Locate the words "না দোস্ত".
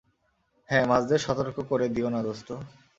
2.09-2.49